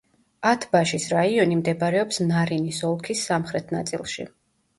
[0.51, 4.29] ათ-ბაშის რაიონი მდებარეობს ნარინის ოლქის სამხრეთ ნაწილში.